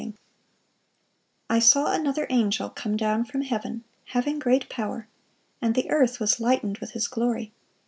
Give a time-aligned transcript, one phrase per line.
[1.51, 5.07] ]"I saw another angel come down from heaven, having great power;
[5.61, 7.51] and the earth was lightened with his glory.